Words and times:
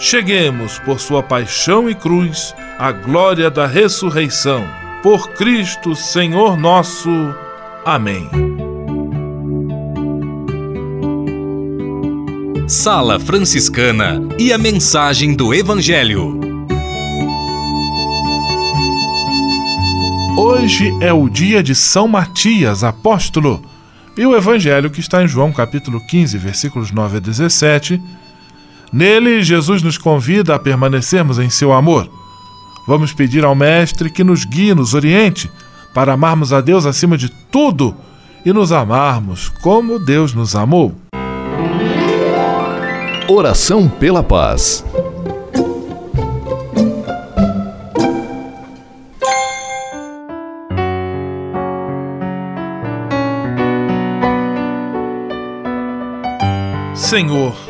cheguemos, 0.00 0.78
por 0.78 0.98
sua 0.98 1.22
paixão 1.22 1.88
e 1.88 1.94
cruz, 1.94 2.54
à 2.78 2.90
glória 2.90 3.50
da 3.50 3.66
ressurreição. 3.66 4.66
Por 5.02 5.28
Cristo, 5.32 5.94
Senhor 5.94 6.56
nosso. 6.56 7.10
Amém. 7.84 8.28
Sala 12.66 13.20
Franciscana 13.20 14.20
e 14.38 14.52
a 14.52 14.58
mensagem 14.58 15.34
do 15.34 15.52
Evangelho. 15.52 16.40
Hoje 20.38 20.90
é 21.02 21.12
o 21.12 21.28
dia 21.28 21.62
de 21.62 21.74
São 21.74 22.08
Matias, 22.08 22.82
apóstolo. 22.82 23.62
E 24.16 24.26
o 24.26 24.36
evangelho 24.36 24.90
que 24.90 25.00
está 25.00 25.22
em 25.22 25.28
João 25.28 25.52
capítulo 25.52 26.00
15, 26.06 26.36
versículos 26.38 26.90
9 26.90 27.18
a 27.18 27.20
17. 27.20 28.00
Nele, 28.92 29.42
Jesus 29.42 29.82
nos 29.82 29.96
convida 29.96 30.54
a 30.54 30.58
permanecermos 30.58 31.38
em 31.38 31.48
seu 31.48 31.72
amor. 31.72 32.10
Vamos 32.86 33.12
pedir 33.12 33.44
ao 33.44 33.54
Mestre 33.54 34.10
que 34.10 34.24
nos 34.24 34.44
guie, 34.44 34.74
nos 34.74 34.94
oriente, 34.94 35.50
para 35.94 36.12
amarmos 36.12 36.52
a 36.52 36.60
Deus 36.60 36.86
acima 36.86 37.16
de 37.16 37.28
tudo 37.50 37.94
e 38.44 38.52
nos 38.52 38.72
amarmos 38.72 39.48
como 39.62 39.98
Deus 39.98 40.34
nos 40.34 40.56
amou. 40.56 40.94
Oração 43.28 43.88
pela 43.88 44.24
paz. 44.24 44.84
Senhor, 56.94 57.69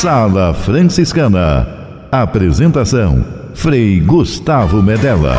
Sala 0.00 0.54
Franciscana. 0.54 1.66
Apresentação: 2.12 3.24
Frei 3.52 3.98
Gustavo 3.98 4.80
Medella. 4.80 5.36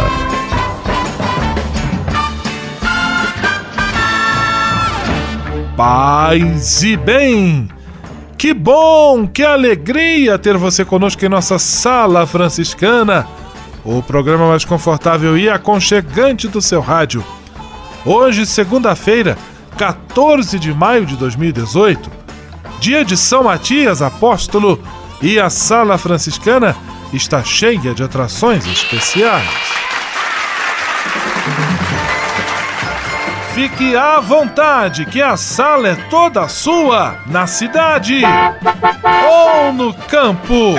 Paz 5.78 6.84
e 6.84 6.98
bem! 6.98 7.70
Que 8.38 8.54
bom, 8.54 9.26
que 9.26 9.46
alegria 9.46 10.38
ter 10.38 10.58
você 10.58 10.84
conosco 10.84 11.24
em 11.24 11.30
nossa 11.30 11.58
Sala 11.58 12.28
Franciscana, 12.28 13.26
o 13.86 14.04
programa 14.04 14.50
mais 14.50 14.66
confortável 14.66 15.38
e 15.38 15.50
aconchegante 15.50 16.50
do 16.50 16.62
seu 16.62 16.82
rádio. 16.82 17.24
Hoje, 18.06 18.46
segunda-feira, 18.46 19.38
14 19.78 20.60
de 20.60 20.74
maio 20.74 21.06
de 21.06 21.16
2018, 21.16 22.19
dia 22.80 23.04
de 23.04 23.18
São 23.18 23.44
Matias 23.44 24.02
Apóstolo, 24.02 24.82
e 25.22 25.40
a 25.40 25.50
Sala 25.50 25.98
Franciscana 25.98 26.76
está 27.12 27.44
cheia 27.44 27.94
de 27.94 28.02
atrações 28.02 28.66
especiais. 28.66 29.50
Fique 33.54 33.98
à 33.98 34.22
vontade, 34.22 35.06
que 35.06 35.22
a 35.22 35.36
sala 35.36 35.90
é 35.90 35.96
toda 36.10 36.48
sua, 36.48 37.18
na 37.26 37.46
cidade 37.46 38.22
ou 39.28 39.74
no 39.74 39.94
campo. 39.94 40.76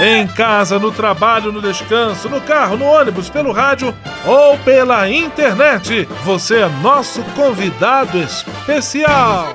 Em 0.00 0.26
casa, 0.26 0.78
no 0.78 0.90
trabalho, 0.90 1.52
no 1.52 1.62
descanso, 1.62 2.28
no 2.28 2.40
carro, 2.40 2.76
no 2.76 2.84
ônibus, 2.84 3.30
pelo 3.30 3.52
rádio 3.52 3.94
ou 4.26 4.58
pela 4.58 5.08
internet, 5.08 6.08
você 6.24 6.60
é 6.60 6.68
nosso 6.82 7.22
convidado 7.36 8.18
especial. 8.18 9.54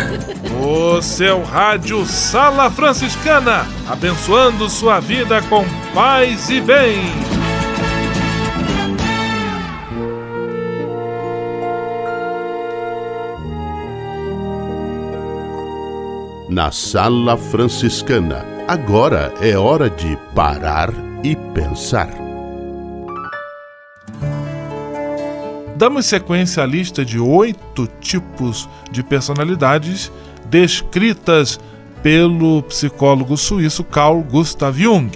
O 1.01 1.03
seu 1.03 1.41
rádio 1.41 2.05
Sala 2.05 2.69
Franciscana, 2.69 3.65
abençoando 3.89 4.69
sua 4.69 4.99
vida 4.99 5.41
com 5.41 5.65
paz 5.95 6.47
e 6.51 6.61
bem. 6.61 6.99
Na 16.47 16.69
Sala 16.69 17.35
Franciscana, 17.35 18.45
agora 18.67 19.33
é 19.41 19.57
hora 19.57 19.89
de 19.89 20.15
parar 20.35 20.91
e 21.23 21.35
pensar. 21.35 22.11
Damos 25.75 26.05
sequência 26.05 26.61
à 26.61 26.65
lista 26.67 27.03
de 27.03 27.17
oito 27.17 27.87
tipos 27.99 28.69
de 28.91 29.01
personalidades 29.01 30.11
descritas 30.51 31.57
pelo 32.03 32.61
psicólogo 32.63 33.37
suíço 33.37 33.85
Carl 33.85 34.21
Gustav 34.21 34.77
Jung. 34.77 35.09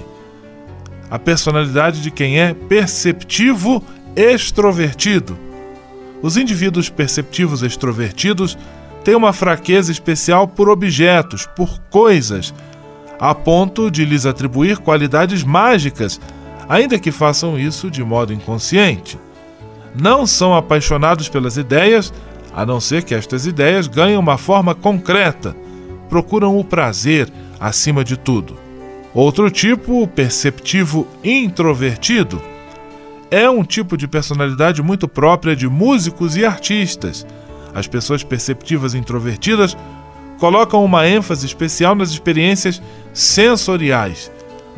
A 1.11 1.19
personalidade 1.19 2.01
de 2.01 2.09
quem 2.09 2.39
é 2.39 2.53
perceptivo 2.53 3.83
extrovertido. 4.15 5.37
Os 6.21 6.37
indivíduos 6.37 6.89
perceptivos 6.89 7.61
extrovertidos 7.63 8.57
têm 9.03 9.13
uma 9.13 9.33
fraqueza 9.33 9.91
especial 9.91 10.47
por 10.47 10.69
objetos, 10.69 11.45
por 11.45 11.79
coisas, 11.89 12.53
a 13.19 13.35
ponto 13.35 13.91
de 13.91 14.05
lhes 14.05 14.25
atribuir 14.25 14.77
qualidades 14.77 15.43
mágicas, 15.43 16.19
ainda 16.69 16.97
que 16.97 17.11
façam 17.11 17.59
isso 17.59 17.91
de 17.91 18.03
modo 18.03 18.33
inconsciente 18.33 19.19
não 19.99 20.27
são 20.27 20.53
apaixonados 20.53 21.29
pelas 21.29 21.57
ideias, 21.57 22.13
a 22.55 22.65
não 22.65 22.79
ser 22.79 23.03
que 23.03 23.13
estas 23.13 23.45
ideias 23.45 23.85
ganhem 23.85 24.17
uma 24.17 24.37
forma 24.37 24.73
concreta. 24.73 25.55
Procuram 26.07 26.57
o 26.57 26.63
prazer 26.63 27.29
acima 27.59 28.03
de 28.03 28.15
tudo. 28.15 28.57
Outro 29.13 29.51
tipo, 29.51 30.01
o 30.01 30.07
perceptivo 30.07 31.05
introvertido, 31.23 32.41
é 33.29 33.49
um 33.49 33.63
tipo 33.63 33.97
de 33.97 34.07
personalidade 34.07 34.81
muito 34.81 35.07
própria 35.07 35.55
de 35.55 35.67
músicos 35.67 36.37
e 36.37 36.45
artistas. 36.45 37.25
As 37.73 37.87
pessoas 37.87 38.23
perceptivas 38.23 38.93
introvertidas 38.93 39.75
colocam 40.39 40.83
uma 40.83 41.07
ênfase 41.07 41.45
especial 41.45 41.95
nas 41.95 42.11
experiências 42.11 42.81
sensoriais. 43.13 44.31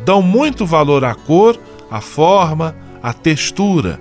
Dão 0.04 0.20
muito 0.20 0.66
valor 0.66 1.04
à 1.04 1.14
cor, 1.14 1.58
à 1.90 2.00
forma, 2.00 2.74
à 3.02 3.12
textura. 3.12 4.00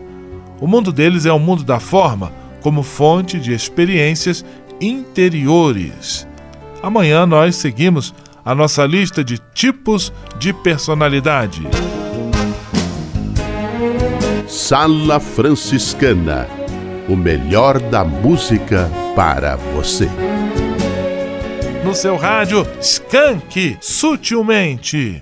O 0.60 0.66
mundo 0.66 0.92
deles 0.92 1.26
é 1.26 1.32
o 1.32 1.40
mundo 1.40 1.64
da 1.64 1.80
forma, 1.80 2.32
como 2.62 2.84
fonte 2.84 3.40
de 3.40 3.54
experiências 3.54 4.44
interiores. 4.80 6.28
Amanhã 6.82 7.26
nós 7.26 7.56
seguimos 7.56 8.14
a 8.44 8.56
nossa 8.56 8.86
lista 8.86 9.24
de 9.24 9.40
tipos 9.54 10.14
de 10.40 10.54
personalidade. 10.54 11.64
Sala 14.48 15.20
Franciscana 15.20 16.48
o 17.08 17.16
melhor 17.16 17.80
da 17.80 18.04
música 18.04 18.90
para 19.16 19.56
você. 19.56 20.10
No 21.84 21.96
seu 21.96 22.18
rádio, 22.18 22.68
Skank 22.82 23.78
Sutilmente. 23.80 25.22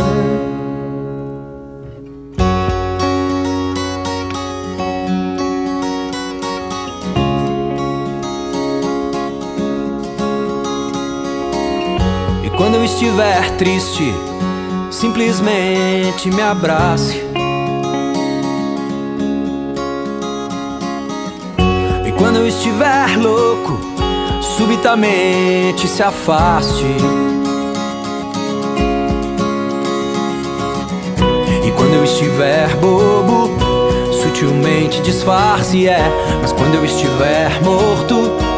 Quando 12.71 12.83
eu 12.83 12.85
estiver 12.85 13.57
triste, 13.57 14.13
simplesmente 14.89 16.29
me 16.29 16.41
abrace. 16.41 17.21
E 22.07 22.11
quando 22.17 22.37
eu 22.37 22.47
estiver 22.47 23.17
louco, 23.17 23.77
subitamente 24.55 25.85
se 25.85 26.01
afaste. 26.01 26.85
E 31.65 31.71
quando 31.71 31.93
eu 31.95 32.05
estiver 32.05 32.73
bobo, 32.77 33.49
sutilmente 34.13 35.01
disfarce, 35.01 35.89
é. 35.89 36.09
Mas 36.41 36.53
quando 36.53 36.75
eu 36.75 36.85
estiver 36.85 37.51
morto, 37.63 38.50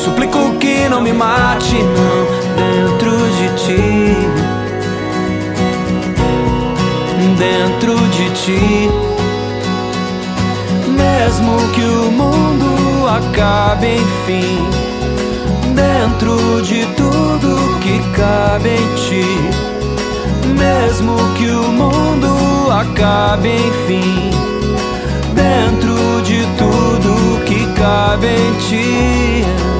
suplico 0.00 0.56
que 0.58 0.88
não 0.88 1.02
me 1.02 1.12
mate, 1.12 1.76
não 1.82 2.40
dentro 2.56 3.10
de 3.36 3.48
ti, 3.62 4.16
dentro 7.38 7.94
de 8.08 8.30
ti. 8.30 8.90
Mesmo 10.88 11.56
que 11.74 11.82
o 11.82 12.10
mundo 12.12 13.08
acabe, 13.08 13.96
enfim, 13.96 14.66
dentro 15.74 16.62
de 16.62 16.86
tudo 16.96 17.78
que 17.80 18.00
cabe 18.16 18.70
em 18.70 18.94
ti. 18.94 19.26
Mesmo 20.58 21.14
que 21.36 21.50
o 21.50 21.68
mundo 21.72 22.70
acabe, 22.70 23.50
enfim, 23.50 24.30
dentro 25.34 26.22
de 26.22 26.46
tudo 26.56 27.44
que 27.44 27.66
cabe 27.74 28.28
em 28.28 28.52
ti. 28.68 29.79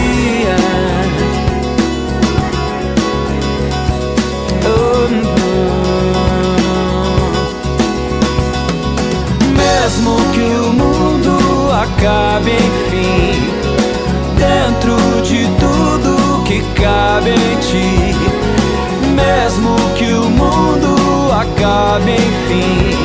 Acabe, 12.01 12.51
enfim, 12.53 13.39
dentro 14.35 15.21
de 15.21 15.45
tudo 15.59 16.43
que 16.45 16.59
cabe 16.81 17.29
em 17.29 17.57
ti, 17.59 18.15
mesmo 19.13 19.75
que 19.95 20.11
o 20.11 20.27
mundo 20.27 21.31
acabe, 21.31 22.13
enfim, 22.13 22.97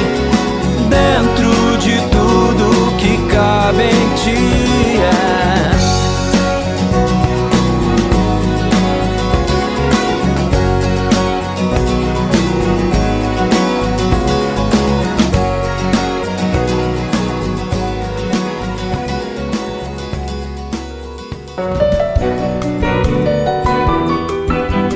dentro 0.88 1.76
de 1.76 2.00
tudo 2.08 2.96
que 2.96 3.18
cabe 3.30 3.82
em 3.82 4.14
ti. 4.16 4.98
É. 5.02 5.65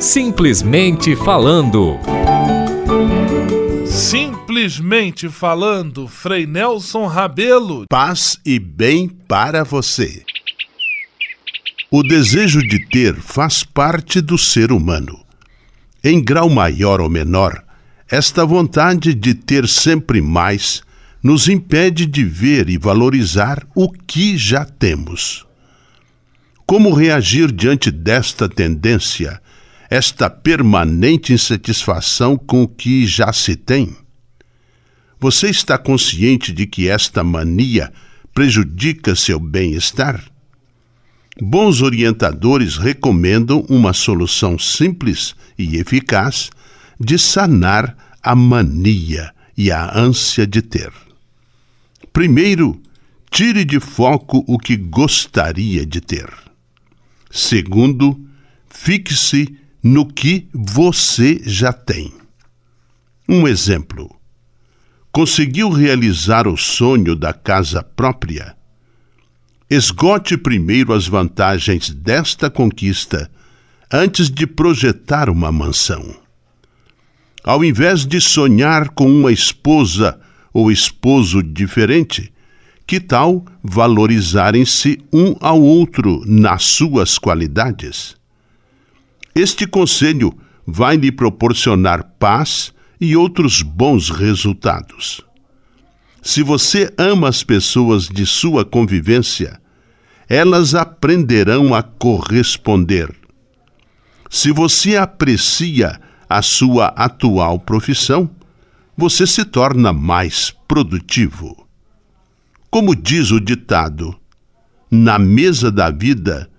Simplesmente 0.00 1.14
falando. 1.14 1.99
Simplesmente 3.87 5.28
falando, 5.28 6.09
Frei 6.09 6.47
Nelson 6.47 7.07
Rabelo. 7.07 7.85
Paz 7.87 8.40
e 8.42 8.59
bem 8.59 9.07
para 9.07 9.62
você. 9.62 10.25
O 11.90 12.02
desejo 12.02 12.66
de 12.66 12.78
ter 12.87 13.14
faz 13.16 13.62
parte 13.62 14.23
do 14.23 14.38
ser 14.38 14.73
humano. 14.73 15.23
Em 16.02 16.25
grau 16.25 16.49
maior 16.49 17.02
ou 17.02 17.11
menor, 17.11 17.62
esta 18.09 18.47
vontade 18.47 19.12
de 19.12 19.35
ter 19.35 19.69
sempre 19.69 20.23
mais 20.23 20.83
nos 21.23 21.47
impede 21.47 22.07
de 22.07 22.25
ver 22.25 22.71
e 22.71 22.78
valorizar 22.78 23.66
o 23.75 23.92
que 23.92 24.38
já 24.38 24.64
temos. 24.64 25.47
Como 26.64 26.95
reagir 26.95 27.52
diante 27.52 27.90
desta 27.90 28.49
tendência 28.49 29.42
esta 29.90 30.30
permanente 30.30 31.32
insatisfação 31.32 32.37
com 32.37 32.62
o 32.62 32.68
que 32.68 33.04
já 33.04 33.32
se 33.32 33.56
tem? 33.56 33.97
Você 35.18 35.50
está 35.50 35.76
consciente 35.76 36.52
de 36.52 36.64
que 36.64 36.88
esta 36.88 37.25
mania 37.25 37.92
prejudica 38.32 39.16
seu 39.16 39.40
bem-estar? 39.40 40.25
Bons 41.42 41.82
orientadores 41.82 42.76
recomendam 42.76 43.66
uma 43.68 43.92
solução 43.92 44.56
simples 44.59 45.35
e 45.59 45.76
eficaz 45.76 46.50
de 46.99 47.18
sanar 47.18 48.16
a 48.23 48.37
mania 48.37 49.35
e 49.56 49.73
a 49.73 49.99
ânsia 49.99 50.47
de 50.47 50.62
ter. 50.62 50.92
Primeiro, 52.12 52.80
tire 53.30 53.64
de 53.64 53.80
foco 53.80 54.44
o 54.47 54.59
que 54.59 54.76
gostaria 54.76 55.85
de 55.85 56.00
ter. 56.00 56.28
Segundo, 57.30 58.20
fixe 58.68 59.59
no 59.82 60.06
que 60.06 60.49
você 60.52 61.40
já 61.44 61.72
tem. 61.72 62.12
Um 63.28 63.46
exemplo. 63.46 64.14
Conseguiu 65.12 65.70
realizar 65.70 66.46
o 66.46 66.56
sonho 66.56 67.16
da 67.16 67.32
casa 67.32 67.82
própria? 67.82 68.54
Esgote 69.68 70.37
primeiro 70.37 70.92
as 70.92 71.06
vantagens 71.06 71.90
desta 71.90 72.50
conquista 72.50 73.30
antes 73.92 74.30
de 74.30 74.46
projetar 74.46 75.28
uma 75.28 75.50
mansão. 75.50 76.14
Ao 77.42 77.64
invés 77.64 78.04
de 78.04 78.20
sonhar 78.20 78.90
com 78.90 79.10
uma 79.10 79.32
esposa 79.32 80.20
ou 80.52 80.70
esposo 80.70 81.42
diferente, 81.42 82.32
que 82.87 83.00
tal 83.00 83.44
valorizarem-se 83.62 85.00
um 85.12 85.34
ao 85.40 85.60
outro 85.60 86.22
nas 86.26 86.64
suas 86.64 87.18
qualidades? 87.18 88.19
Este 89.34 89.66
conselho 89.66 90.37
vai 90.66 90.96
lhe 90.96 91.12
proporcionar 91.12 92.04
paz 92.18 92.72
e 93.00 93.16
outros 93.16 93.62
bons 93.62 94.10
resultados. 94.10 95.20
Se 96.22 96.42
você 96.42 96.92
ama 96.99 97.28
as 97.28 97.42
pessoas 97.42 98.08
de 98.08 98.26
sua 98.26 98.64
convivência, 98.64 99.60
elas 100.28 100.75
aprenderão 100.75 101.75
a 101.75 101.82
corresponder. 101.82 103.14
Se 104.28 104.52
você 104.52 104.96
aprecia 104.96 106.00
a 106.28 106.42
sua 106.42 106.87
atual 106.88 107.58
profissão, 107.58 108.30
você 108.96 109.26
se 109.26 109.44
torna 109.44 109.92
mais 109.92 110.54
produtivo. 110.68 111.66
Como 112.70 112.94
diz 112.94 113.30
o 113.30 113.40
ditado, 113.40 114.14
na 114.90 115.18
mesa 115.18 115.70
da 115.70 115.90
vida, 115.90 116.50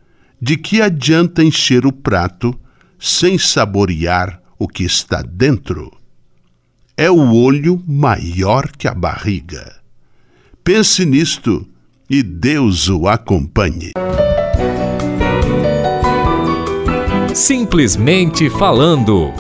de 0.42 0.58
que 0.58 0.82
adianta 0.82 1.44
encher 1.44 1.86
o 1.86 1.92
prato 1.92 2.58
sem 3.00 3.38
saborear 3.38 4.42
o 4.58 4.68
que 4.68 4.84
está 4.84 5.22
dentro. 5.22 5.92
É 6.98 7.10
o 7.10 7.34
olho 7.34 7.82
maior 7.88 8.72
que 8.72 8.88
a 8.88 8.94
barriga. 8.94 9.76
Pense 10.64 11.06
nisto 11.06 11.68
e 12.10 12.22
Deus 12.22 12.90
o 12.90 13.08
acompanhe. 13.08 13.92
Simplesmente 17.34 18.50
falando. 18.50 19.32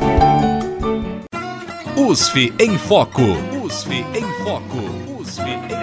USF 1.95 2.53
em 2.59 2.77
Foco. 2.77 3.21
USF 3.63 3.91
em 4.15 4.43
Foco. 4.43 5.00